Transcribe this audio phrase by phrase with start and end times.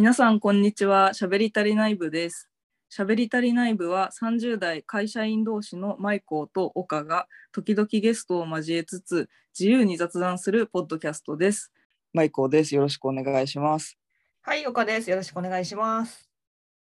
[0.00, 1.12] 皆さん、こんにちは。
[1.12, 2.48] しゃべり足りない部です。
[2.88, 11.70] しゃべり足りない部は30代会社員同士のマイコーと岡が時々ゲストを交えつつ自由に雑談するポッドキャストです。
[12.14, 12.74] マイコーです。
[12.74, 13.98] よろしくお願いします。
[14.40, 15.10] はい、岡です。
[15.10, 16.30] よろしくお願いします。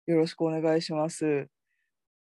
[0.06, 1.48] よろしくお願いします。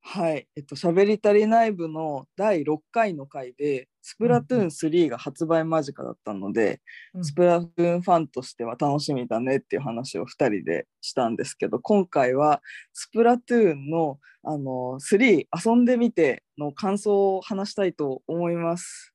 [0.03, 0.49] はい。
[0.57, 6.81] えっと、しゃべり足りない部の第6回の回で、スプラトゥーン3が発売間近だったので、
[7.15, 12.63] うんスプラトゥーンファンとしては楽しみだねっていう話を2人でしたんですけど、今回は
[12.95, 19.13] スプラトゥーンのあの3遊んでみての感想を話したいと思います。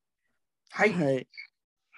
[0.70, 0.92] はい。
[0.92, 1.26] はい。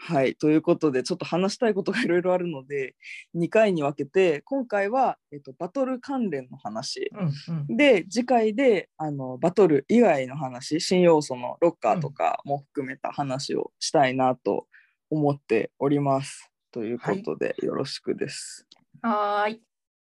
[0.00, 0.36] はい。
[0.36, 2.94] ということで、ちょっと話したいことがいろいろあるので、
[3.34, 7.10] 2回に分けて、今回は、えっと、バトル関連の話。
[7.12, 7.76] うんうん。
[7.76, 14.68] で、次回であのバトル以外の話、新要素のロッカーとかも含めた話をしたいなと
[15.10, 16.48] 思っております。
[16.70, 18.68] ということで、よろしくです。
[19.02, 19.62] はーい。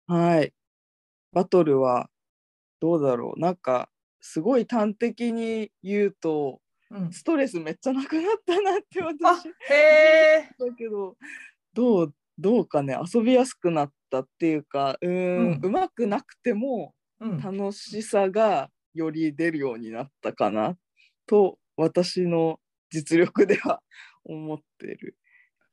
[0.07, 0.55] はい。
[1.33, 2.09] バトルは
[2.81, 3.41] どうだろう？
[3.41, 3.91] なんか、
[4.21, 6.64] すごい端的に言うと、うん。
[7.13, 10.51] ストレスめっちゃなくなったなってあ私、へえ。
[10.59, 11.17] だけど、
[11.75, 17.39] どう、どうかね、遊びやすくなったっていうか、うーん、うんうまくなくても、うん。
[17.41, 20.77] 楽しさがより出るようになったかな
[21.27, 23.81] と私の実力では
[24.25, 25.17] 思ってる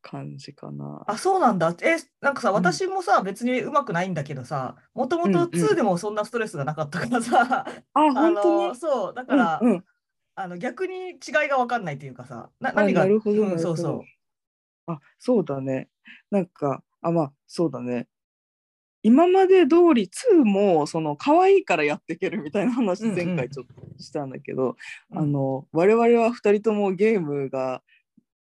[0.02, 1.04] 感じかな。
[1.08, 1.76] あ、そうなんだ。
[1.84, 8.68] え、なんかさ、うん私もさ、別にうまくないんだけどさ、もともとうんうん2でもそんなストレスがなかったからさ、ああ本当に？
[8.70, 9.86] の、そう、だからう、んうん、
[10.36, 11.16] あの逆に違い
[11.50, 14.02] が分かんないっていうかさ、なあ何が、なるほどうん、そうそう。
[14.88, 15.90] あそうだね。
[16.30, 18.08] なんかあまあそうだね。
[19.04, 23.74] 今まで通り2もその可愛いからやっていけるみたいな話うんうん前回ちょっと
[24.04, 24.76] したんだけど、
[25.12, 27.82] うんあの我々は2人ともゲームが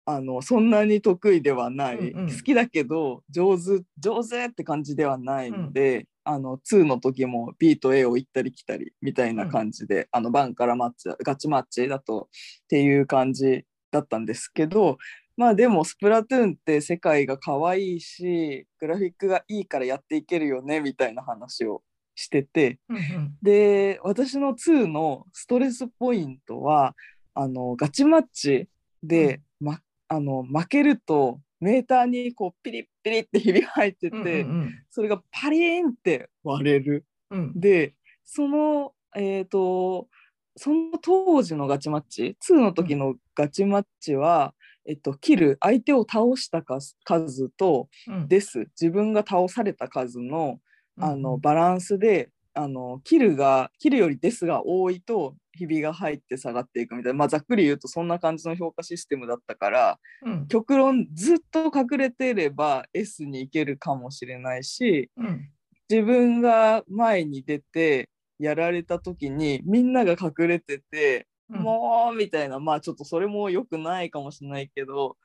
[0.05, 12.29] あのそんなに得意ではない、うんうん好きだけど上手上手って感じではないので、あの2の時も B と A を行ったり来たりみたいな感じで、あのバンからマッチガチマッチだと
[12.65, 14.99] っていう感じだったんですけど
[15.37, 21.81] まあでもスプラトゥーンって世界が可愛いしグラフィックがいいからやっていけるよねみたいな話を
[22.13, 22.77] してて。
[22.89, 26.93] うんうんで私の2のストレスポイントは
[27.33, 28.67] あのガチマッチ
[29.01, 37.05] で、ま、あの負けるとメーターにこうピリッピリってひびが入ってて、うんうんそれがパリーンって割れる。
[37.31, 37.59] うん。
[37.59, 37.93] で
[38.25, 40.07] そのえっ、と
[40.55, 44.53] その当時のガチマッチ2の時のガチマッチは、
[44.85, 48.27] えっと、キル相手を倒した数数とうん。
[48.27, 48.67] です。
[48.79, 50.59] 自分が倒された数の
[50.99, 51.21] あうんうん。
[51.21, 60.47] のバランスであのキルがキルよりデスが多いとひびが入って下がっていくみたいな、まあ、ざっくり言うとそんな感じの評価システムだったからうん。
[60.49, 65.49] 極論ずっと隠れてれば S に行けるかもしれないしうん。
[65.89, 68.09] 自分が前に出て
[68.39, 71.61] やられた時にみんなが隠れてて、うん。
[71.61, 75.15] もうみたいなまあちょっとそれも良くないかもしれないけど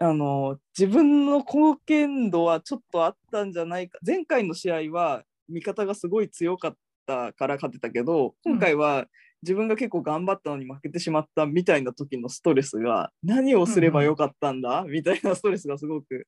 [0.00, 3.98] あの自分の貢献度はちょっとあったんじゃないか。
[4.04, 6.74] 前回の試合は味方がすごい強かっ
[7.06, 9.06] たから勝てたけど今回は
[9.42, 16.26] 自分が結構頑張ったのに負けてしまったみたいな時のストレスが何をすればよかったんだ、みたいなストレスがすごく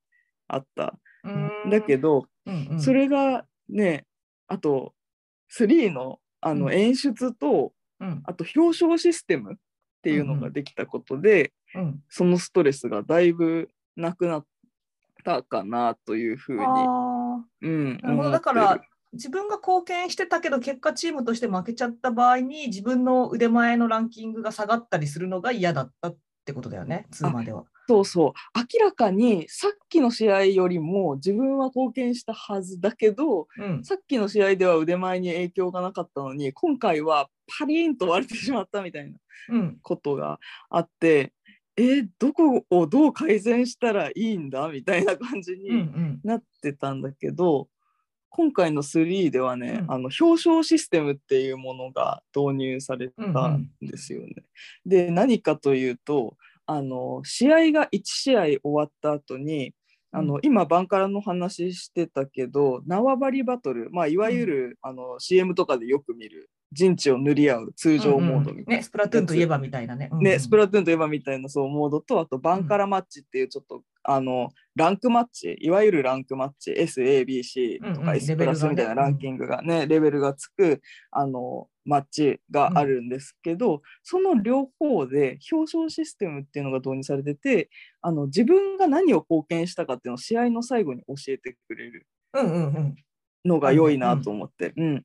[0.49, 0.95] あった。
[1.25, 1.71] うん。
[1.71, 2.27] だけど、
[2.79, 4.07] それがね
[4.49, 4.95] あと
[5.57, 6.73] 3のあのうん。
[6.73, 8.23] 演出と、うん。
[8.25, 9.57] あと表彰システムっ
[10.03, 12.03] ていうのができたことで、うん。
[12.09, 14.47] そのストレスがだいぶなくなっ
[15.23, 18.01] たかなというふうに、あうん、
[18.33, 18.81] だから
[19.13, 27.65] 自分が貢献してたけど結果チームとして負けちゃった場合に自分の腕前のランキングが下がったりするのが嫌だったってことだよね2までは。
[27.89, 28.33] そうそう。
[28.79, 33.85] 明らかにさっきの試合よりも自分は貢献したはずだけどうん。
[33.85, 37.29] さっきの試合では腕前に影響がなかったのに今回は
[37.59, 39.19] パリーンと割れてしまったみたいな
[39.51, 39.79] うん。
[39.83, 40.39] ことが
[40.71, 41.33] あって
[41.77, 46.21] えどこをどう改善したらいいんだみたいな感じうんうにん。
[46.25, 47.69] なってたんだけど、
[48.35, 49.93] 今回の3ではね、うん。
[49.93, 54.35] あの表彰システムっていうものが導入されたんですよね。
[54.87, 56.37] で何かというと
[56.67, 59.75] あの試合が1試合終わった後に
[60.13, 70.11] あの、う今バンカラの話してたけど縄張りバトル、まあ、いわゆる、あの CM とかでよく見る陣地を塗り合う通常モードみたいな、ね、スプラトゥーンといえばみたいなね。
[70.13, 87.71] ね、スプララトゥーンといえばみたいなそうモードとあとバンカラマッチっていうちょっと、あのランクマッチいわゆるランクマッチ SABC とかうんうん S プラスみたいなランキングがね、レベルがつくあのマッチがあるんですけど、その両方で表彰システムっていうのが導入されてて
[88.01, 92.97] あの自分が何を貢献したかっていうのを試合の最後に教えてくれるうんうんうん。
[93.45, 95.05] のが良いなと思って、うん。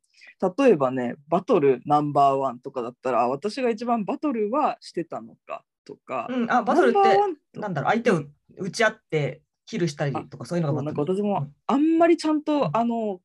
[0.58, 12.69] 例えばねバトルナンバーワンとかだったらあ私が一番バトルはしてたのかとか、うん、あバトルってなんだろう相手をうん打ち合ってキルしたりとかそういうのそうなんか私もあんまりちゃんと、うん。
[12.74, 13.19] あの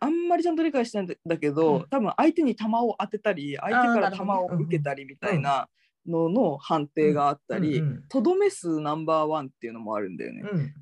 [0.00, 1.86] あんまりちゃんと理解してないんだけど、うん。
[1.88, 5.68] 多分相手に球を当てたり相手から球を受けたりみたいな
[6.06, 8.08] のの判定があったりうんうん。
[8.08, 10.42] とど、め数ナンバーワンっていうのもあるんだよね。
[10.52, 10.74] うん。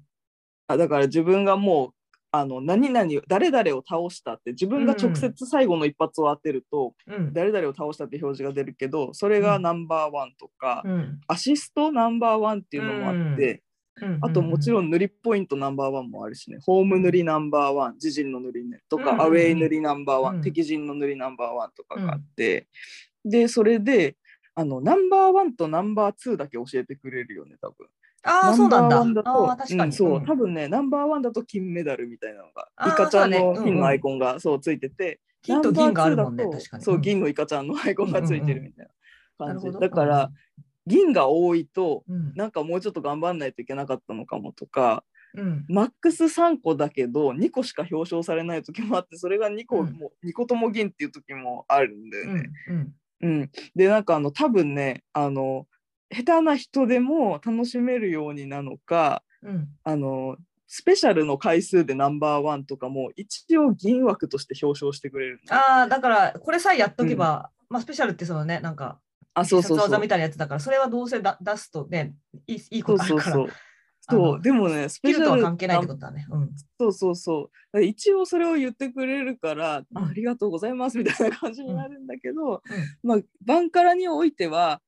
[0.67, 1.94] あだから自分がもう
[2.34, 7.32] あの何々誰々を倒したって自分が直接最後の一発を当てると、うん。
[7.34, 11.20] 誰々を倒したって表示が出るけどそれがナンバーワンとか、うん。
[11.29, 20.43] アシストナンバーワンっていうのもあって、うんあともちろん塗りポイントナンバーワンもあるしね、ホーム塗りナンバーワン、自陣の塗りねとか、アウェイ塗りナンバーワン、うん。
[20.43, 22.67] 敵陣の塗りナンバーワンとかがあって、
[23.23, 24.17] で、それで、
[24.55, 27.87] あのナンバーワンとナンバーツーだけ教えてくれるよね、多分。
[28.25, 28.99] ああそうなんだ。
[28.99, 30.25] あー確かに、うんそう、ん。
[30.25, 36.85] 多分ね、ナンバーワンだと金メダルみたいなのが、イカちゃんの金のアイコンがそうついてて、金と銀があるもんね確かに。
[36.85, 38.87] そう、銀のイカちゃんのアイコンがついてるみたい
[39.39, 39.71] な感じ。
[39.79, 40.31] だから、
[40.87, 42.33] 銀が多いと、うん。
[42.35, 45.05] なんかもうちょっと頑張んないといけなかったのかもとか、
[45.35, 45.65] うん。
[45.69, 49.93] マックス3個だけど2個しか表彰されない時もあってそれが2個うん。
[49.95, 52.35] も、2個とも銀っていう時もあるんだようん。
[52.35, 52.51] ね。
[52.69, 52.95] うん。
[53.23, 53.51] うん。
[53.75, 55.67] でなんかあの多分ねあの
[56.12, 59.69] 下手な人でも楽しめるようになのかうん。
[59.85, 60.37] あの
[60.75, 68.99] スペシャルの回数でナンバーワンとかも一応銀枠として表彰してくれるのああだからこれさえやっとけば、まあスペシャルってそのねなんか
[69.35, 69.87] あそうそうそう。
[69.87, 72.14] 技みたいなやつだからそれはどうせだ出すとね
[72.47, 73.37] いいいいそことあるから。
[73.37, 73.56] うそうそう。
[74.06, 76.26] あのそうでもねススキルとはペシャル関係ないってことだね。
[76.31, 76.50] うん。
[76.79, 77.82] そうそうそう。
[77.82, 79.99] 一応それを言ってくれるから、うん。
[79.99, 82.62] あありがとうございますみたいな感じになるんだけど、
[83.03, 84.81] まあ、バンカラにおいては、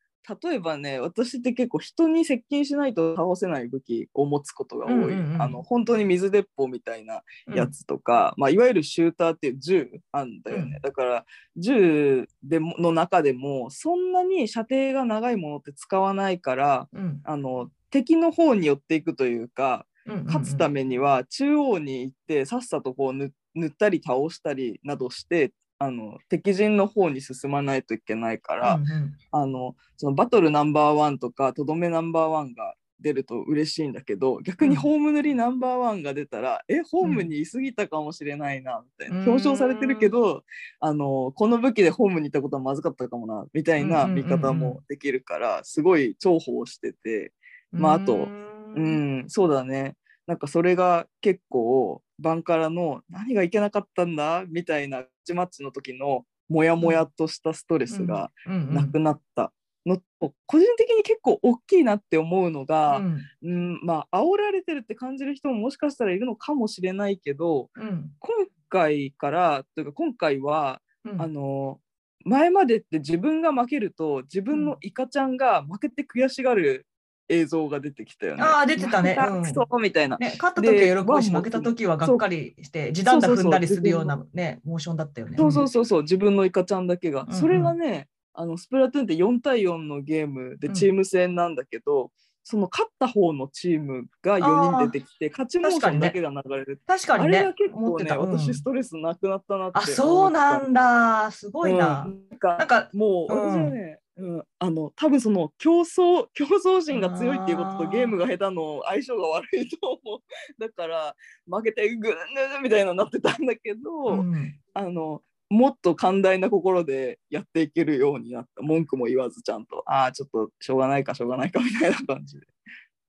[0.43, 4.95] 例えばね、私って結構人に接近しないと倒せない武器を持つことが多い。
[4.95, 5.43] うんうんうん。
[5.43, 7.55] あの本当に水鉄砲みたいなうん。
[7.55, 10.77] やつとか、まあ、いわゆるシューターっていう銃あんだよね。
[10.77, 10.81] うん。
[10.81, 11.25] だから
[11.57, 17.21] 銃でもの中でもそんなに射程が長いものって使わないから、うん。
[17.25, 25.53] あの敵の方に寄っていくというか、うん勝つためには中央に行ってさっさとこう塗塗ったり倒したりなどして
[25.85, 40.43] あの敵陣の方に進まないといけないから、うんうんあのそのバトルナンバーワンとかとどめナンバーワンが出ると嬉しいんだけど逆にうんホーム塗りナンバーワンが出たら、えホームにいすぎたかもしれないなみたいな、うん表彰されてるけど
[40.81, 47.33] あのこの武器でホームにいたことはまずかったかもなみたいな見方もできるからすごい重宝してて。
[47.77, 48.29] まああとう
[48.77, 49.97] うんん、そうだね。
[50.27, 55.05] なんかそれが結構バンカラの何がいけなかったんだみたいな
[55.35, 59.53] マッチの時のモヤモヤとしたストレスがなくなった
[59.87, 59.99] の。
[60.21, 63.21] と、個人的に結構大きいなって思うのが、うん。
[63.43, 68.11] うんまあ煽られてるって感じる人ももしかしたらいるのかもしれないけどうん。
[68.19, 71.23] 今回からというか今回は、うん。
[71.23, 71.81] あの
[72.25, 76.87] 前までって自分が負けると自分のイカちゃんが負けて悔しがる
[77.29, 78.43] 映像が出てきたよね。
[78.43, 80.17] あー出てたねうんみたいな。
[80.19, 85.37] ね、勝った時は喜ぶし、で負けた時はがっかりして、時短だ踏んだりするようなね、モーションだったよね。
[85.37, 87.23] そうそうそうそう自分のイカちゃんだけが。
[87.23, 92.11] うんうんそれがねあのスプラトゥーンって4対4のゲームでチーム戦なんだけど、
[92.43, 96.81] その勝った方のチームが4人出てきて勝ちモーションだけが流れる。
[96.87, 98.11] 確かにねあれが結、構ね。
[98.11, 101.31] うん私ストレスなくなったなってあ、そうなんだ。
[101.31, 102.11] すごいなう。
[102.11, 110.21] んなんかなんか、もううん私はね、うんあの多分その競争競争心が強いっていうこととゲームが下手の相性が悪いと思う。
[110.59, 111.17] だから
[111.47, 114.55] 負けてぐんぬんみたいなのになってたんだけど、うん。
[114.73, 118.63] あのもっと寛大な心でやっていけるようになった。
[118.63, 119.83] 文句も言わずちゃんと。
[119.87, 122.47] ああちょっとしょうがないかしょうがないかみたいな感じで。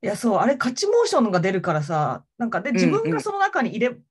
[0.06, 4.04] いや、そう、あれ、勝ちモーションが出るからさ、なんか、で、自分がその中に入れ、勝っ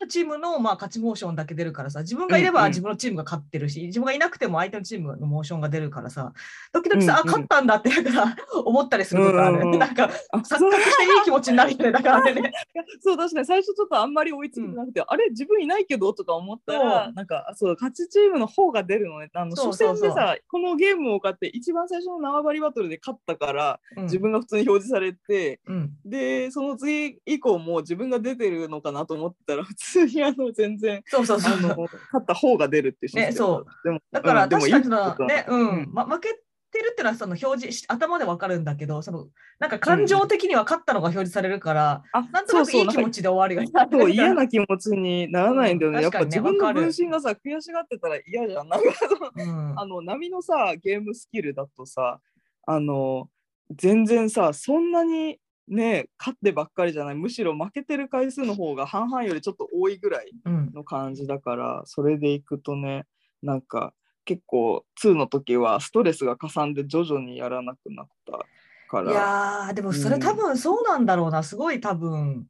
[0.00, 6.32] たチームの、まあ、勝ちモーションだけ出るからさ、自分がいれうんうんば自分のチームが勝ってるし、自分がいなくても相手のチームのモーションが出るからさ、
[6.72, 7.34] 時々さ、うんうん。
[7.34, 7.90] あ、勝ったんだって、
[8.64, 9.56] 思ったりすることある。
[9.56, 9.78] うんうんうん。
[9.78, 12.52] なんか、あ錯覚していい気持ちになるよね、だからね。
[13.00, 13.46] そう 確かに。
[13.46, 19.30] 最初ちょっとあんまり追いついてなくて、あれ自分いないけどとか思ったらなんかそう勝ちチームの方が出るのね。
[19.32, 24.02] あの初戦でさこのゲームを勝って一番最初の縄張りバトルで勝ったから、うん。
[24.04, 25.92] 自分が普通に表示されてうん。
[26.04, 31.54] でその次以降も自分が出てるのかなと思ってたら普通にあの全然そうそうそう。
[31.54, 31.90] あの勝
[32.22, 33.66] った方が出るってねそう。
[33.84, 36.28] でもだからうんでも確かにそいいことだのね、うん、ま、負け
[36.72, 39.28] てるってのはその表示し頭でわかるんだけど、その
[39.58, 45.98] なんか感情的には勝ったのが表示されるから、あなんとなくいい気持ちで終わるようになるそう嫌な気持ちにならないんだよね。
[45.98, 46.02] うん。
[46.02, 48.68] やっぱ自分の分身がさ悔しがってたら嫌じゃん。
[48.68, 49.78] なんかそのうん。
[49.78, 52.20] あの波のさゲームスキルだとさ
[52.66, 53.28] あの
[53.70, 55.38] 全然さそんなに
[55.72, 60.70] ね勝ってばっかりじゃないむしろ負けてる回数の方が半々よりちょっと多いぐらいうん。
[60.74, 63.04] の感じだからそれでいくとね
[63.42, 63.92] なんか
[64.24, 68.46] 結構2の時はストレスがかさんで徐々にやらなくなった
[68.88, 69.12] かいら。
[69.12, 72.46] やーでもそれ多分そうなんだろうな、すごい多分、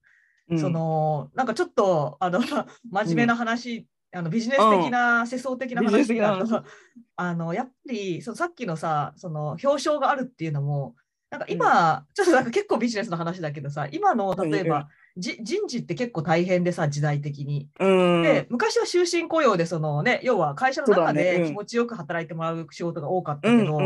[0.48, 0.58] うん。
[0.58, 2.40] そのなんかちょっとあの
[2.90, 6.48] 真面目な話、あのビジネス的な、世相的な話だ話。
[6.50, 6.64] と
[7.16, 10.94] あのやっぱりそのさっきのさその表彰があるっていうのも
[11.32, 14.68] なんか今、ちょっとなんか結構ビジネスの話だけどさ今の例えうん。
[14.68, 17.70] ば、じ人事って結構大変でさ時代的に。
[17.80, 17.86] う
[18.20, 18.22] ん。
[18.22, 23.80] で昔は終身雇用でその、ね、要は会社の中で気持ちよく働いてもらう仕事が多かったうんけど、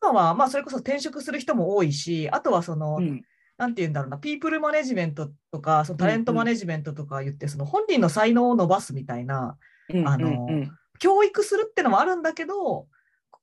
[0.00, 3.22] 今はまあそれこそ転職する人も多いしあとはその、うん。
[3.58, 9.56] なんて言うんだろうな、ピープルマネジメントとか、そのタレントマネジメントとか言って、その本人の才能を伸ばすみたいな、
[9.92, 10.08] うん。
[10.08, 10.64] あの
[10.98, 12.86] 教育するってのもあるんだけど、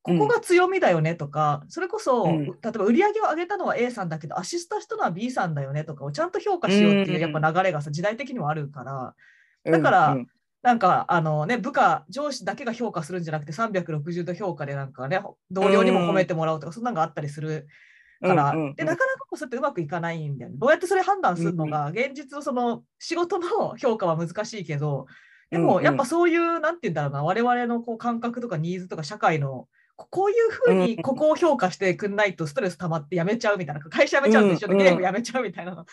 [0.01, 2.45] ここが強みだよねとか、それこそ、うん。
[2.45, 9.15] 例えば売り上げを上げたのは A さんだけど、アシストしたのは B さんだよねとかをちゃんと評価しようっていうやっぱ流れがさ、時代的にはあるから、
[9.71, 10.27] だからうん。
[10.61, 17.67] なんかあのね、部下、上司だけが評価するんじゃなくて、360度評価でなんかね、同僚にも褒めてもらうとか、そんなのがあったりする
[18.21, 20.57] から、うんうんうんでなかなかこうそうやってうまくいかないんだよね。
[20.57, 25.07] どうやってそれ判断するのが、現実のその仕事の評価は難しいけど、
[25.49, 25.69] でうんうん。
[25.69, 29.67] もやっぱそういう、なんて言うんだろうな、我々のこう感覚とかニーズとか社会の、
[29.99, 34.85] ここういうふうにここを評価してくんないとストレス溜まってやめちゃうみたいな、会社辞めちゃうと一緒でうんうん。
[34.85, 35.85] ゲームやめちゃうみたいなの。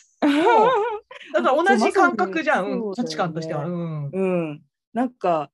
[1.35, 3.67] だから同じ感覚じゃん、そううん価値観としては。
[3.67, 4.11] うん。
[4.13, 5.51] うん、なんか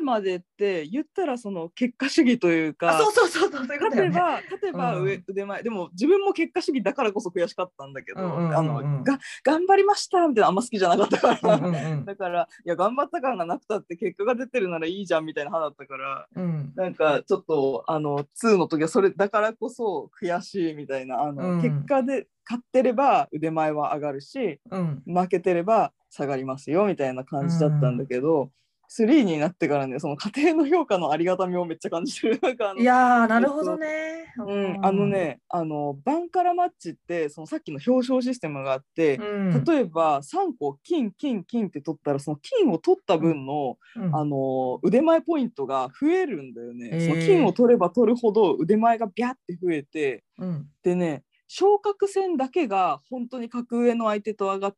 [0.00, 2.86] 2までって言ったらその結果主義というか。
[2.92, 5.24] 勝てば勝てば上、うん。
[5.26, 8.56] 腕前でも自分も結果主義だからこそ悔しかったんだけど、うんうんうんうん。
[8.56, 16.72] あのが頑張りましたみたいなあんま好きじゃなかったから、うんうんうんだからいや頑張った感がなくたって結果が出てるならいいじゃんみたいな派だったからうん。
[16.76, 21.62] なんかちょっとあの2の時はそれだからこそ悔しいみたいなあの、うん。
[21.62, 28.50] 結果で勝ってれば腕前は上がるしうん負けてれば下がりますよみたいな感じだったんだけど、
[28.90, 32.38] 3になってからねその家庭の評価のありがたみをめっちゃ感じてる。
[32.42, 34.32] なんかあのいやー、なるほどね。
[34.38, 39.24] うん、あの、ねあのバンカラマッチってそのさっきの表彰システムがあって、う
[39.58, 44.14] ん、例えば3個金金金って取ったらその金を取った分の,、うん。
[44.14, 46.90] あの腕前ポイントが増えるんだよね。
[46.92, 47.08] へー。
[47.08, 50.68] その金を取れば取るほど腕前がビャって増えてうん。
[50.82, 54.76] でね昇格戦だけが本当に格上の相手と上がっ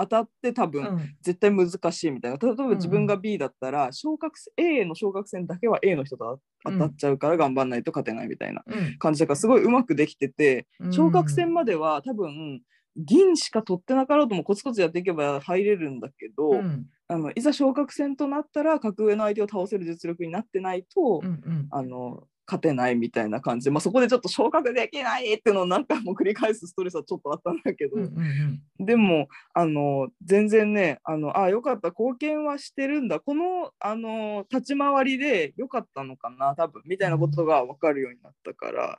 [0.00, 1.16] 当たって多分、うん。
[1.22, 2.38] 絶対難しいみたいな。
[2.38, 8.98] 例えばうん自分が B だったら、昇格 A の昇格戦だけは A の人と当たっちゃうから頑張んないと勝てないみたいなうん。
[8.98, 10.92] 感じだからすごいうまくできててうん。
[10.92, 12.62] 昇格戦までは多分
[12.96, 16.86] 銀しか取ってなかろうともコツコツやっていけば入れるんだけど、うん。
[17.08, 21.66] あのいざ昇格戦となったら格上の相手を倒せる実力になってないと、うんうん。
[21.70, 23.66] あの勝てないみたいな感じ。
[23.66, 33.20] で、まあ、そこでちょっと昇格できないっていうのを何回も繰り返すストレスはちょっとあったんだけど、うんうんでもあの全然ねあのあよかった貢献はしてるんだ。
[33.20, 38.98] このあの立ち回りでよかったのかな多分みたいなことが分かるようになったから、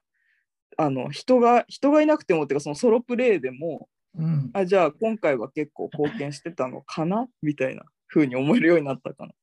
[0.78, 4.52] あの人が人がいなくてもっていうかそのソロプレイでもうん。
[4.54, 9.34] あじゃあ今回は結構貢献してたのかなみたいな風に思えるようになったかな。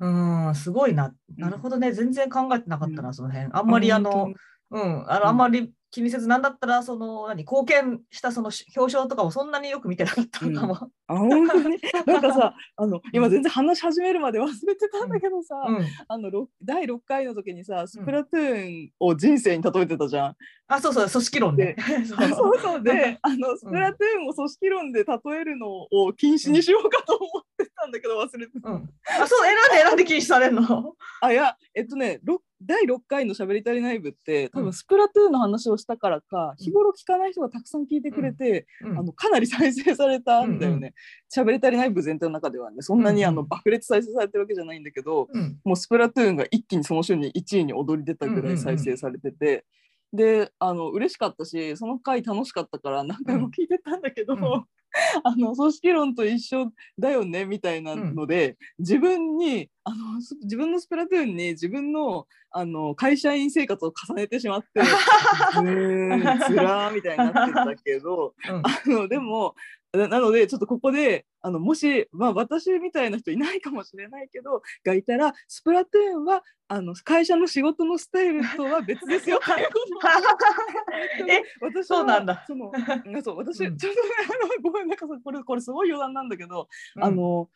[0.00, 1.12] うん、すごいな。
[1.36, 1.92] なるほどね。
[1.92, 3.48] 全然考えてなかったな、その辺。
[3.52, 4.32] あんまりあ本の、
[4.70, 10.90] うん、あのあんまり気にせず、なんだったら、その、何、貢献したその表彰とかもそんなによく見てなかったのかも。
[11.06, 11.78] あ本当に？
[12.06, 15.86] なんかさあの今全然話し始めるまで忘れてたんだけどさ、うん。
[16.06, 20.36] あのろ第6回の時にさスプラトゥーンを人生に例えてたじゃん。
[20.66, 21.76] あ、そうそう、組織論ね。
[22.06, 27.47] そうそうそ うであのスプラトゥーンを組織論で例えるのを禁止にしようかと思って
[27.80, 28.70] たんだけど忘れてた。
[28.70, 28.90] うん。
[29.20, 30.94] あ、そう、え、なんで、なんで禁止されるの？
[31.20, 34.64] あいやえっとねろ第6回の「しゃべり足りない部」って多うん。
[34.66, 38.98] 分スプラトゥーンの話をしたからか、日頃聞かない人がたくさん聞いてくれて、うん。
[38.98, 40.94] あのかなり再生されたんだようんうね。
[41.28, 43.42] しゃべり足りない部全体の中ではねそんなにあうんうん。
[43.42, 45.60] の爆裂再生されてるわけじゃないんだけど、うん。
[45.64, 49.64] もうスプラトゥーンが一気にその週に1位に躍り出たぐらい再生されてて、
[50.12, 54.64] であの嬉しかったしその回楽しかったから何回も聞いてたんだけど、うん
[55.24, 68.62] あの組織論と一緒だよねみたいなので、自分にあのす自分のスプラトゥーンに自分のあの会社員生活を重ねてしまって うーんつらーみたいになってたけどうん。
[68.64, 69.54] あのでも
[69.92, 79.40] ななのでちょっとここであのもし、まあ、私みたいな人いないかもしれないけどがいたらスプラトゥーンはあの会社の仕事のスタイルとは別ですよ。
[79.42, 82.44] っていうことをえ私はそうなんだ。
[82.46, 83.78] そのあそう私、うん。
[83.78, 87.04] ちょっとねあの ごめんなんかさこれこれすごい余談なんだけど、うん。
[87.04, 87.48] あの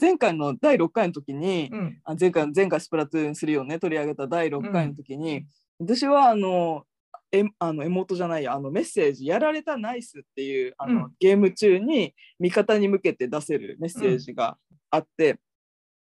[0.00, 2.00] 前回の第6回の時に、うん。
[2.02, 5.46] あ前回前回スプラトゥーン3をね取り上げた第6回の時に、
[5.78, 6.84] 私はあの
[7.38, 11.12] えあの妹じゃないやあのメッセージ「やられたナイス」っていうあの、うん。
[11.18, 14.58] ゲーム中に味方に向けて出せるメッセージが
[14.90, 15.38] あって、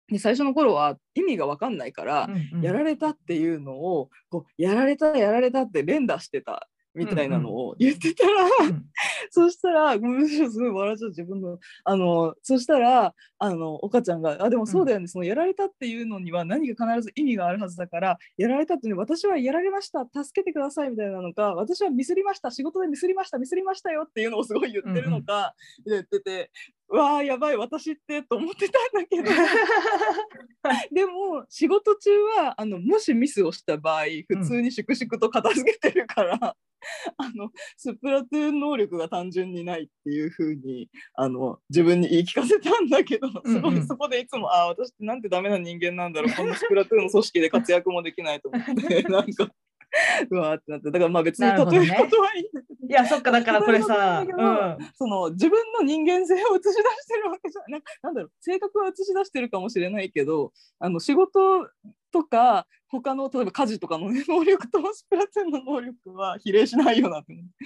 [0.07, 2.61] で最初の頃は意味が分かんないから、うんうん。
[2.61, 8.85] やられたっていうのをこうやられたやられたって連打してたみたいなのを言ってたら、うん。
[9.31, 25.55] そしたらむしろすごい笑っちゃう自分のあのそしたらあの岡ちゃんが「あでもそうだよね、そのやられたっていうのには何か必ず意味があるはずだからやられたっていうのは私はやられました助けてください」みたいなのか「私はミスりました仕事でミスりましたミスりましたよ」っていうのをすごい言ってるのか、
[25.85, 29.31] 言ってて「うわーやばい私って」と思ってたんだけど。
[30.91, 36.55] でも仕事中はあのもしミスをした場合普通に粛々と片付けてるから、
[37.17, 43.75] あのスプラトゥーン能力が単純にないっていう風にあの自分に言い聞かせたんだけどすごうん。
[43.75, 49.49] うんいそこでいつも、ああ私ってなんてダメな人間なんだろうこんなスプラトゥーンの組織で活躍もできないと思って なんか
[50.29, 56.75] うわーってなってだからまあ別に例えることはいいんだけどいやそっかだからこれさ、そうなんその自分の人間性を映し出し
[57.07, 61.67] てるわけじゃななんだろう性格は映し出してるかもしれないけどあの仕事
[62.11, 67.65] とか他の例えば家事とかのね能力とスプラトゥーンの能力は比例しないよなって思って。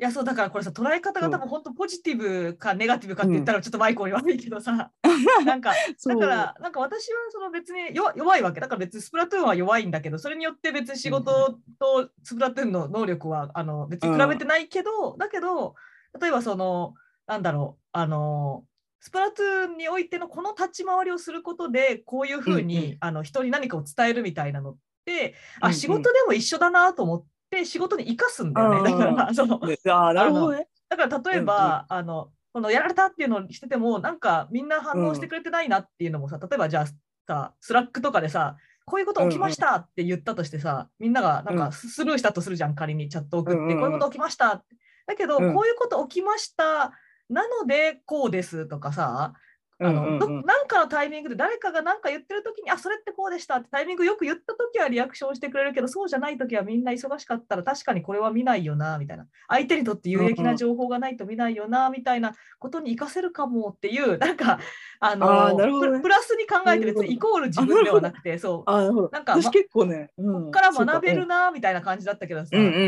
[0.00, 4.92] いやそうだからこれさ捉え方が多分本当ポジティブかネガティブかって言ったらちょっとマイコに悪いけどさ、
[5.44, 5.72] なんか
[6.06, 8.60] だからなんか私はその別に弱弱いわけ。
[8.60, 15.74] だから別にスプラトゥーンは弱いんだけどそれによって別に仕事とスプラトゥーンの能力はあの別に比べてないけど、だけど
[16.20, 16.94] 例えばその
[17.26, 18.64] なんだろうあの
[19.00, 22.96] スプラトゥーンにおいてのこの立ち回りをすることでこういうふうに、うんうん。
[23.00, 25.32] あの人に何かを伝えるみたいなのって、うんうん。
[25.70, 27.26] あ仕事でも一緒だなと思って
[27.64, 28.90] 仕事に生かすんだよね。
[28.92, 30.52] だからそのね、ああなるほど。
[30.52, 30.68] ね。
[30.88, 36.86] だから例えば、あのこのやられたっていうのをしててもなんかみんな反応してくれてないなっていうのもさ、例えばじゃあ
[37.26, 41.60] さスラックとかでさこういうこと起きましたって言ったとしてさ、みんながなんうん。
[41.60, 43.80] かススルーしたとするじゃん仮にチャット送って、うんうんうん。
[43.80, 44.76] こういうこと起きましたって。
[45.06, 45.54] だけど、うん。
[45.54, 46.92] こういうこと起きました
[47.28, 49.34] なのでこうですとかさ
[49.80, 50.12] あの、うんうん。
[50.14, 59.26] うんどなんかのタイミングで誰かが何か言ってる時にあそれってこうでしたってタイミングよく言った時はリアクションしてくれるけどそうじゃない時はみんな忙しかったら確かにこれは見ないよなみたいな。
[59.48, 62.34] 相手にとって有益な情報がないと見ないよなみたいな。
[62.58, 64.58] ことに活かせるかもっていう なんか
[65.00, 65.64] あのね。
[65.96, 68.70] ププラスに考えて別にイコール自分ではなくてそう。
[68.70, 70.42] あなんかま私結構ね、うん。
[70.44, 72.84] こっから学べるなみたいな感じだったけどさ、そうんうんうんう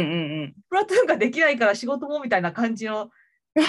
[0.47, 0.55] ん。
[0.69, 3.15] プラトゥーンができないから仕事もみたいな感じのか
[3.55, 3.63] 考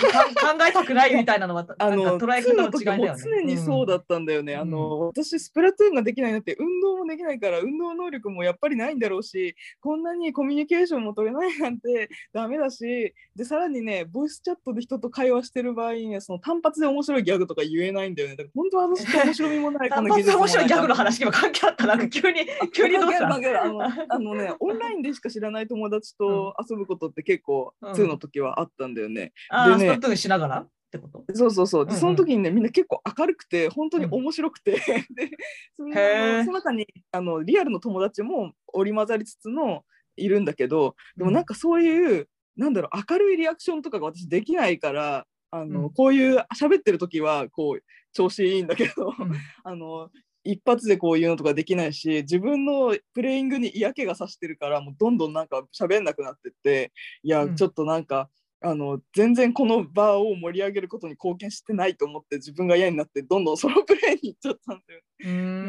[0.68, 3.24] えたくないみたいなのはあの捉え2方の違いだよね。
[3.24, 4.54] 常にそうだったんだよね。
[4.54, 4.60] うん。
[4.62, 18.36] あの私スプラトゥーンができないなって運動もできないから運動能力もやっぱりないんだろうしこんなにコミュニケーションも取れないなんてダメだしでさらにねボイスチャットで人と会話してる場合にねその単発で面白いギャグとか言えないんだよね。
[18.36, 21.88] だから本当は私って面白みもないこ 単発面白いギャグの話にも関係あった。
[21.88, 22.42] なんか急に
[22.74, 23.28] 急にどうした？
[23.28, 27.92] あの あのねオンラインでしか知らない友達と遊ぶことって結構うん。
[27.94, 29.32] 2の時はあったんだよね。
[29.50, 31.26] あーランしながらってこと？
[31.34, 31.86] そうそうそう。
[31.86, 32.02] で、うんうん。
[32.02, 34.72] その時にね、みんな結構明るくて、本当に面白くて、
[35.16, 35.30] で、
[35.76, 35.94] その
[36.46, 39.84] その中にあのリアルの友達も織り交ざりつつの
[40.18, 45.94] いるんだけど、でもなんかそういう、なんだろう、明るいリアクションとかが私できないから、あの、うん。
[45.94, 49.32] こういう喋ってる時は、こう、調子いいんだけど、うん。
[49.64, 50.10] あの、
[50.44, 57.56] 一発でこういうのとかできないし自分のプレイングに嫌気がさしてるからもうどんどんなんか喋んなくなってっていや、うん。
[57.56, 58.28] ちょっとなんか
[58.64, 65.02] あの全然この場を盛り上げることに貢献してないと思って自分が嫌になってどんどんソロプレイに行っちゃったんだよ。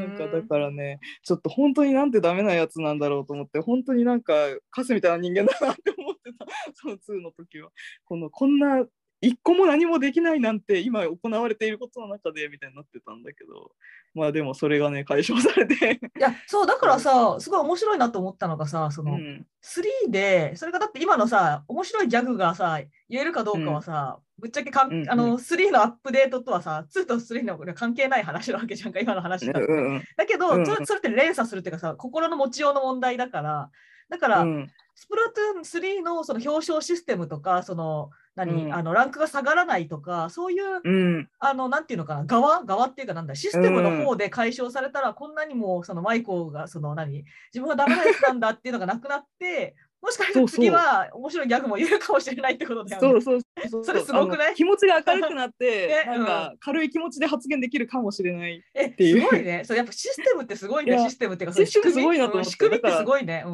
[0.06, 4.34] なんかだからねちょっと本当になんてダメなやつなんだろうと思って本当になんか
[4.70, 6.46] カスみたいな人間だなって思ってた。
[6.74, 7.70] その2の時は。
[8.04, 8.84] このこんな
[9.22, 13.70] 一個も何もできないなんて今行われていることの中でみたいになってたんだけど
[14.14, 25.10] まあでもそれがね解消されて、いやそうだからさすごい面白いなと思ったのがさそうのん、3でそれがだって今のさ面白いギャグがさ言えるかどうかはさ、ぶっちゃけかん、うんうん。
[25.10, 29.58] あの3のアップデートとはさ2と3の関係ない話なわけじゃんか今の話だ。
[29.58, 30.66] うんうんだけど、うんうん。
[30.66, 33.70] それそれって連鎖するっていうかさ心の持ちようの問題だから
[34.10, 34.70] だから、うん。
[34.94, 38.74] スプラトゥーン3のその表彰システムとかその何、うん。
[38.74, 41.28] あのランクが下がらないとかそういううん。
[41.38, 42.64] あのなんていうのかな側？
[42.64, 47.24] 側っていうかなんだシステムの方で解消されたら、こんなにもそのマイコがその何？
[47.52, 53.20] 自分はダメなやつなんだっていうのがなくなってもしかしたら次は面白いギャグも言えるかもしれないってことだよね。
[53.20, 54.54] そうそうそう それすごくない？
[54.56, 59.62] 気持ちが明るくなってえ なんか軽い気持ちで発言できるかもしれないえていうすごいね。
[59.64, 60.92] そうやっぱシステムってすごいね。
[60.92, 63.44] いやシステムっていうかシステムすごいなと思ってうん仕組みってすごいね。
[63.46, 63.52] うん。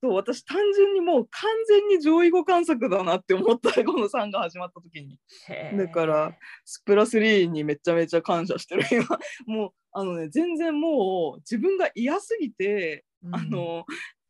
[0.00, 5.18] そう私単純にもう完全に上位互換作だなって思ったこの3が始まった時に
[5.76, 6.34] だから
[6.64, 9.06] スプラ3にめちゃめちゃ感謝してる今
[9.46, 13.84] もうあのね全然もう自分が嫌すぎて、うんあの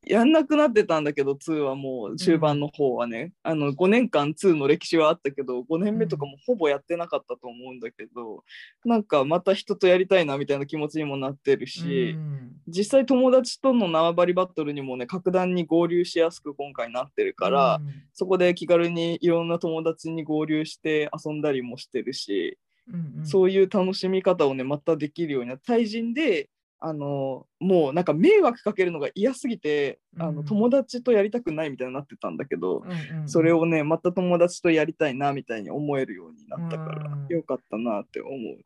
[0.07, 8.43] やんなくなってたんだけど2はもう中盤の方はね、あの5年間2の歴史はあったけど5年目とかもほぼやってなかったと思うんだけど、
[8.85, 12.53] なんかまた人とやりたいなみたいな気持ちにもなってるし、うん。
[12.67, 18.03] 実際友達との縄張りバトルにもね格段に合流しやすく今回なってるから、うん。
[18.15, 22.59] そこで気軽にいろんな友達に合流して遊んだりもしてるし、
[22.89, 23.27] うんうん。
[23.27, 26.49] そういう楽しみ方をねまたできるようにな対人で
[26.83, 30.37] あのもうなんか迷惑かけるのが嫌すぎて、あうん。
[30.37, 37.37] の友達とやりたくないみたいになってたんだけど、うんうんそれをねまた友達とやりたいなみたいに思えるようになったから、うん。
[37.37, 38.59] よかったなって思う。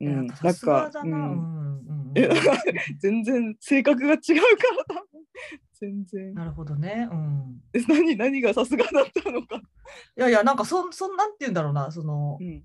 [0.00, 0.44] うん、な。
[1.04, 2.12] んんうん。
[2.14, 2.28] え
[2.98, 4.22] 全然性格が違うか
[4.94, 5.02] ら
[5.78, 6.34] 全然。
[6.34, 7.08] なるほどね。
[7.10, 7.62] うん。
[7.74, 9.60] え何何がさすがだったのか、い
[10.16, 12.64] やいや、なんかそん、そんなんて言うんだろうな、そのう、ん。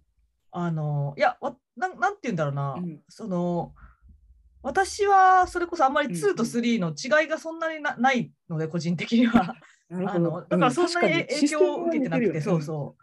[0.51, 3.01] あの、いや、わなんなんて言うんだろうな、うん。
[3.07, 3.73] その、
[4.63, 9.55] 私はそれこそあんまりうん2と3の違いがそんなになないので、個人的には。
[9.91, 12.95] あのだからそんなに影響を受けてなくて、そうそ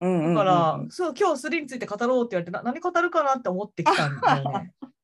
[0.00, 0.06] う。
[0.06, 0.34] うん。
[0.34, 4.72] だから、そう今日3について語ろうって言われてな何語るかなって思ってきたんだよね。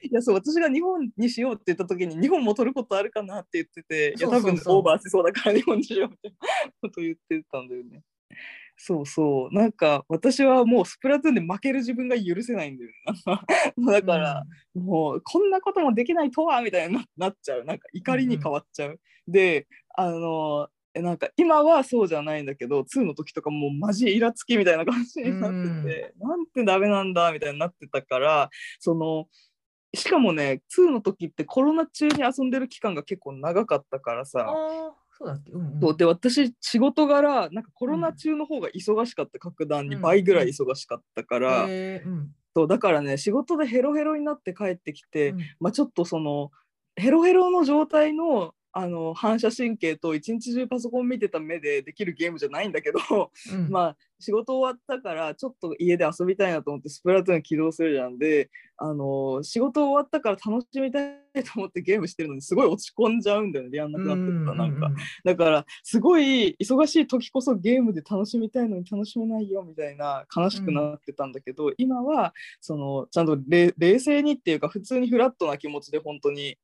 [0.00, 6.38] いやそう私が日本にしようって言った時に日本も取ることあるかなって言ってていや多分オーバーしそうだから日本にしようみたいな
[6.80, 8.02] こと言ってたんだよね。
[8.78, 9.54] そうそう。
[9.54, 12.94] なんか私はもうスプラトゥーンで負ける自分が許せないんだよね。
[13.92, 17.64] だから、もうこんなこともできないとはみたいにななっちゃう。
[17.64, 19.00] なんか怒りに変わっちゃう。
[19.26, 29.28] であのえなんか今はそうじゃないんだけど2の時とかもうマジイラつきみたいな感じになってて、なんてダメなんだみたいになってたからその
[29.94, 35.96] しかもね2の時ってコロナ中に遊んでる期間が結構長かったからあさ、あ、そうだっけ、うんうん。
[35.96, 40.00] で私仕事柄なんかコロナ中の方が忙しかった格段にうん。
[40.00, 42.30] 倍ぐらい忙しかったから、うん。
[42.54, 45.38] そうだからね仕事でヘロヘロになって帰ってきて、うん。
[45.60, 46.50] まあ、ちょっとその
[46.94, 52.98] ヘロヘロの状態のあの反射神経と一日中パソコン見てた目でできるゲームじゃないんだけど、
[53.52, 53.68] うん。
[53.70, 64.90] まあ仕事終わったからちょっと家で遊びたいなと思ってスプラトゥーン起動するじゃんであの仕事終わったから楽しみたいと思ってゲームしてるのにすごい落ち込んじゃうんだよねやんなくなってったなんか。
[65.24, 76.58] だからすごい忙しい時こそゲームで楽しみたいのに楽しめないよみたいな悲しくなってたんだけど、今はそのちゃんとれ冷静にっていうか普通にフラットな気持ちで本当に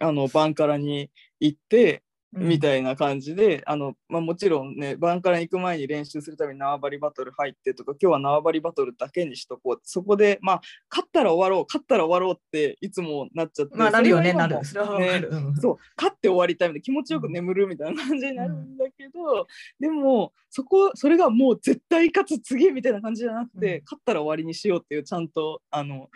[0.00, 9.80] あのバンカラに行ってみいたいな感じで、あのまあ、もちろんねバンカラに行く前に練習するために縄張りバトル入ってとか今日は縄張りバトルだけにしとこう。
[9.82, 14.64] そこでまあ勝ったら終わろう勝ったら終わろうっていつもなっちゃってまあなるよね、なる。
[14.64, 15.22] それ
[15.60, 19.48] そう勝って終わりたいみたいな気持ちよく眠るみたいな感じになるんだけど、
[19.80, 23.84] でもそこそれがもう絶対勝つ次みたいな感じじゃなくて、うん。
[23.84, 26.10] 勝ったら終わりにしようっていうちゃんとあの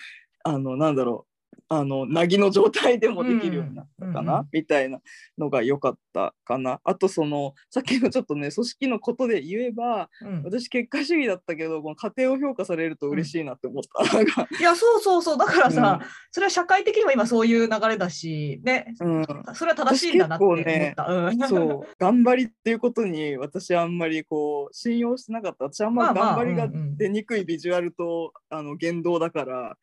[0.44, 1.34] あのなんだろう
[1.68, 5.00] あのなぎの状態でもできるようになったかな、うんうんみたいな
[5.38, 6.80] のが良かったかな。
[6.84, 10.42] あとそのさっきのちょっとね組織のことで言えばうん。
[10.44, 14.04] 私結果主義だったけどこの家庭を評価されると嬉しいなって思った。
[14.16, 15.38] なんかいや、そうそうそう。
[15.38, 16.06] だからさ、うん。
[16.30, 19.24] それは社会的にも今そういう流れだし、ね、うん。
[19.54, 20.64] それは正しいんだなって思っ
[20.94, 21.04] た。
[21.06, 21.38] うん。
[21.48, 25.64] そう頑張りっていうことに私あんまりこう信用してなかった。
[25.64, 29.76] 私あんままあまあ頑張りが出にくいビジュアルと、あの言動だから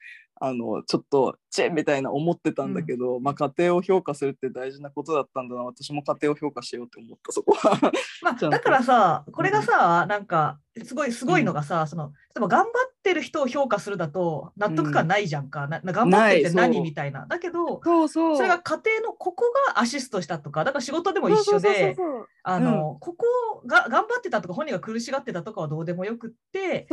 [0.43, 7.91] あのちょっとチェみたいな思ってたんだけど、まあ家庭を評価するって大事なことだったんだな私も家庭を評価しようって思ったそこは。
[8.23, 15.67] まあ、だからさ、これがさ、なんか、すごい、すごいのがさ、その、例えば頑張ってる人を評価するだと、納得感ないじゃんか。
[15.67, 17.25] なな頑張ってて何みたいな。
[17.27, 21.97] だけど、そうそそれが家庭のここがアシストしたとか、だから仕事でも一緒で、
[22.43, 23.25] あの、ここ
[23.67, 26.87] が頑張ってたとか、本人が苦しがってたとかはどうでもよくって、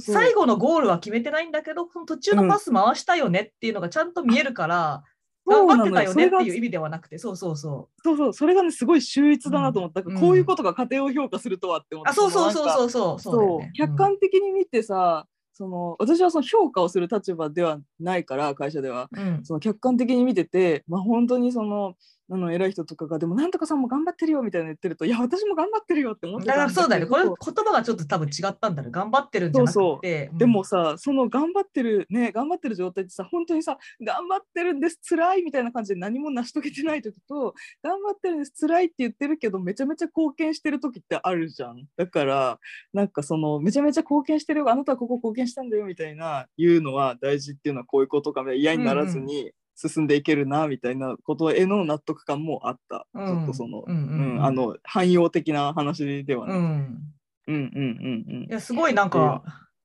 [0.00, 5.13] 最後のゴールは決めてないんだけど、その途中のパス回したよねっていうのがちゃんと見えるから、そうなの
[5.46, 8.02] 頑張ってたよねっていう意味ではなくて、そうそうそう。
[8.02, 8.32] そうそう。
[8.32, 10.18] それがねすごい秀逸だなと思った、うん。
[10.18, 13.20] こういうことが家庭を評価するとはって思ってあ、そうそうそううそうそう。
[13.20, 19.08] そうね客観的に見てさ、その私はその評価をする立場ではないから会社では。
[19.12, 19.44] うんうん。
[19.44, 21.94] その客観的に見てて、まあ、本当にその
[22.34, 27.10] あの偉い人とかがでもなんとかさんも頑張ってるよみたいな言ってるといや私も頑張ってるよって思ってだたんからそうだよね。
[27.10, 27.32] これ言
[27.64, 28.88] 葉がちょっと多分違ったんだね。
[28.90, 29.72] 頑張ってるんじゃなくて。
[29.72, 42.58] そううんでもさその頑張ってるね頑張ってる状態ってさ本当にさ頑張ってるんです辛いみたいな感じで何も成し遂げてない時と頑張ってるんです辛いって言ってるけどめちゃめちゃ貢献してる時ってあるじゃんだから
[42.92, 53.26] なんかそのめちゃめちゃ貢献してるよあなたはここ貢献したんだよみたいな言うのは大事っていうのはこういうことかみたいな嫌にならずに進んでいけるなみたいなことへの納得感もあった、うん。
[53.26, 54.44] ちょっとその、うんうんうん。
[54.44, 56.46] あの汎用的な話では。
[56.46, 56.64] ない、うん。
[57.46, 57.80] うん、うんう
[58.32, 58.42] んうん。
[58.44, 59.42] いや、すごいなんか、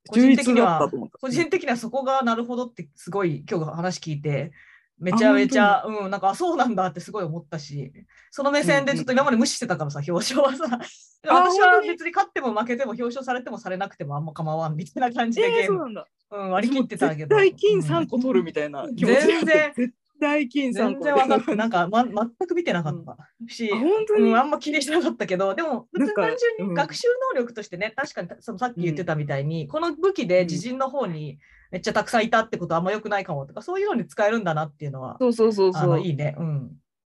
[0.07, 4.51] 個人的には個人的にはそこがなるほどってすごい今日話聞いて
[4.99, 7.91] めちゃめちゃ、うん、なんかあそうなんだってすごい思ったし、
[8.31, 10.79] その目線でちょっと今まで無視してたからさ、表彰はさ、
[11.27, 16.05] 私は別に勝っても負けても表彰されてもされなくてもあんま構わんみたいな感じでえー、ゲーム、そうなんだ。
[16.31, 17.35] うん、割り切ってたけど。
[17.35, 19.73] 絶対金うん3個取るみたいな気持ち全然。
[19.75, 23.17] 絶対金3全個然分かって、なんか、ま、 全く見てなかった。
[23.47, 26.73] し、あ本当に、うん、あんま気にしてなかったけど、でも、普通単純うん。
[26.73, 31.39] に学習能力としてね、確かにそのさっき言ってたみたいに、この武器で自陣の方に
[31.71, 35.89] めっちゃたくさんいたってことはあんま良くないかもとか、そういうのに使えるんだなっていうのは、そうそうそうあそう。
[35.89, 36.35] のいいね。
[36.37, 36.71] うん。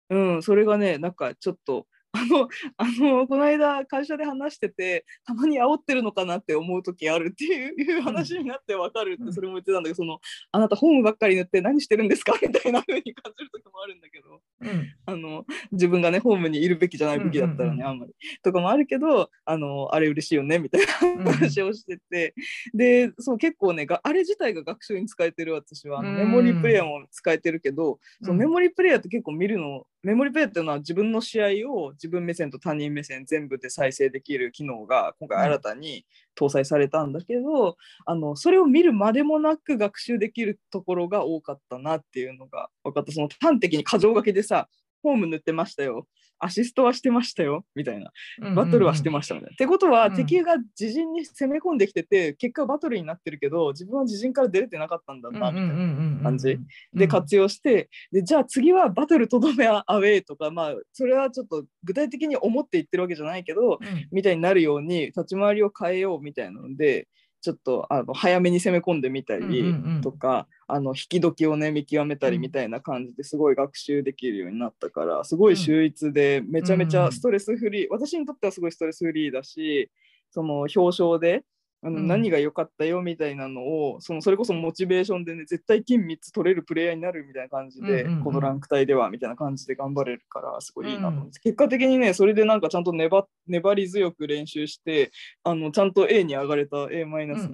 [0.10, 2.48] うん、それがね、なんかちょっと、あの、
[2.78, 9.34] あの、この間会社で話してて、たまに煽ってるのかなって思う時あるっていういう話になってわかるって、うん。
[9.34, 10.20] それも言ってたんだけど、その、
[10.52, 12.34] あなたホームばっかり塗って何してるんですか？
[12.42, 14.88] みたいな風に感じる時もあるんだけど、うん。
[15.06, 18.14] あの、自分がね、ホームにいるべきじゃない武器だったらね、あんまり。
[18.44, 22.34] とかもあるけど、あの、あれ嬉しいよね、みたいなうん話をしてて、
[22.74, 28.40] でそう結構ねがあれ自体が学習に使えてる私はメモリープレイヤーも使えてるけど、そのうん。
[28.40, 43.12] メモリープレイヤーって結構見るのメモリプレイっていうのは自分の試合を自分目線と他人目線全部で再生できる機能が今回新たに搭載されたんだけど、あのそれを見るまでもなく学習できるところが多かったなっていうのが分かった。
[43.12, 44.68] その端的に箇条書きでさ
[45.02, 46.08] ホーム塗ってましたよ。
[46.44, 47.66] アシストはしてましたよ。
[47.76, 48.12] みたいな。
[48.56, 49.54] バトルはしてましたみたいな。
[49.54, 50.16] ってことは、うん。
[50.16, 56.24] 敵が自陣に攻め込んできてて結果バトルになってるけど自分は自陣から出れてなかったんだなみたいな。
[56.24, 56.58] 感じ。
[56.94, 64.08] で活用してでじゃあ次はバトルとどめアウェイとかまあそれはちょっと具体的に思って言ってるわけじゃないけどうん。
[64.12, 67.08] みたいになるように立ち回りを変えようみたいなので
[67.42, 79.90] ちょっとあの早めに攻め込んでみたりとか、あの引き時をね見極めたりうんみたいな感じですごい学習できるようになったからすごい秀逸でめちゃめちゃストレスフリー、私にとってはすごいストレスフリーだし
[80.30, 81.44] その表彰で
[81.84, 82.08] あのうん。
[82.08, 88.24] 何が良かったよみたいなのを、そのそれこそモチベーションでね絶対金3つ取れるプレイヤーになるみたいな感じで、うんうんうん。
[88.24, 95.12] このランク帯ではみたいな感じで頑張れるからすごいいいなと思って、うん結果的にねそれでなんかちゃんと粘粘り強く練習して
[95.44, 97.54] あのちゃんと A に上がれた A マイナスに、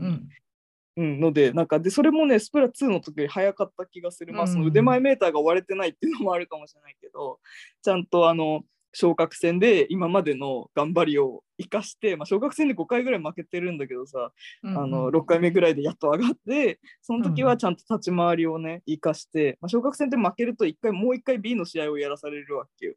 [0.98, 4.48] うんのでなんかでそれもねスプラ2の時より早かった気がする、まあうん。
[4.52, 7.40] その腕前メーターが割れてないっていうのもあるかもしれないけど
[7.84, 8.64] ちゃんとあの
[8.98, 14.32] 昇格戦で今までの頑張りを生かして、まあ、昇格戦で5回ぐらい負けてるんだけどさ、
[14.64, 22.96] あの6回目ぐらいでやっと上がってその時はちゃんと立ち回りをね生かして、まあ、昇格戦で負けると1回もう1回 B の試合をやらされるわけよ。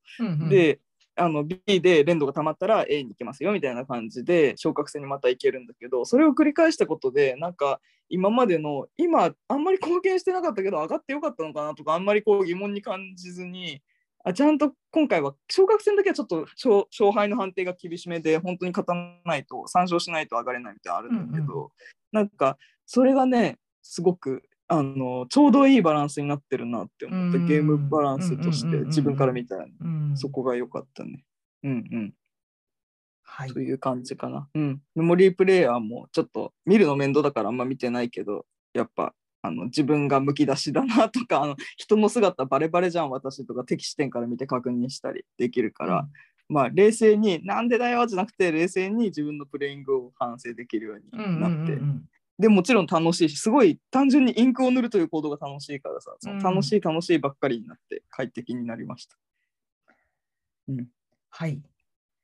[0.48, 0.80] で
[1.16, 13.82] あの B で連動が溜まったら A に行きますよみたいな感じで昇格戦にまた行けるんだけどそれを繰り返したことでなんか今までの今あんまり貢献してなかったけど上がってよかったのかなとかあんまりこう疑問に感じずに
[14.24, 21.68] あちゃんと今回は昇格戦だけはちょっと勝勝敗の判定が厳しめで本当に勝たないと3勝しないと上がれないみたいなのあるんだけど、うん
[22.12, 31.24] なんかそれがねすごくあのちょうどいいバランスになってるなって思った、うんゲームバランスとしうんうんうんうんて自分から見たら、うんそこが良かったね。
[31.62, 32.14] うんうん。
[33.22, 34.48] はいという感じかな。
[34.54, 34.82] うん。
[34.96, 46.08] メモリープレイヤーもちょっと見るの面倒だからあんま見てないけど、やっぱあの自分がむき出しだなとか、 あの人の姿バレバレじゃん私とか敵視点から見て確認したりできるから、
[46.48, 51.78] まあ冷静になんでだよじゃなくて冷静に自分のプレイングを反省できるようになって、
[52.38, 59.16] でもちろん楽しいしすごい単純にインクを塗るという行動が楽しいからさその楽しい楽しいばっかりになって快適になりました。
[60.68, 60.86] うん、
[61.28, 61.60] はい。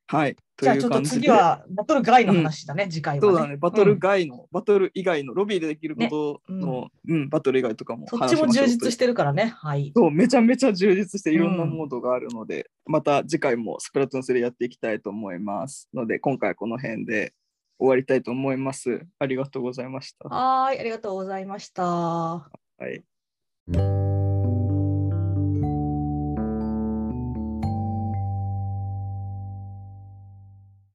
[0.08, 0.36] はい。
[0.58, 3.32] じゃあちょっと次はバトル外の話だね、次回は、ね。
[3.32, 9.52] そうだね、バトル外の、バトル以外の、ロビーでできることの、うん、バトル以外とかもそっちも充実してるからね。
[9.56, 9.92] はい。
[9.94, 15.88] そう、めちゃめちゃ充実していろんなモードがあるので、また次回もスプラトゥーン3やっていきたいと思います。
[15.92, 17.34] ので、今回はこの辺で
[17.78, 19.02] 終わりたいと思います。
[19.18, 20.28] ありがとうございました。
[20.28, 21.82] はい、ありがとうございました。
[21.84, 22.48] は
[22.80, 23.04] い。